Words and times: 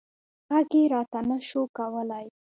غږ 0.53 0.69
یې 0.79 0.83
راته 0.93 1.19
نه 1.29 1.37
شو 1.47 1.61
کولی. 1.77 2.25